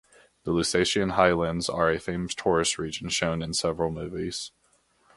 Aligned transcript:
The 0.45 0.51
Lusatian 0.51 1.11
Highlands 1.11 1.69
are 1.69 1.91
a 1.91 1.99
famous 1.99 2.33
tourist 2.33 2.79
region 2.79 3.07
shown 3.09 3.43
in 3.43 3.53
several 3.53 3.91
movies. 3.91 4.51